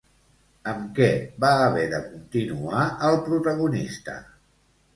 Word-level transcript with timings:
Amb 0.71 0.87
què 0.99 1.09
va 1.45 1.51
haver 1.67 1.85
de 1.93 2.01
continuar 2.07 2.89
el 3.11 3.21
protagonista? 3.31 4.21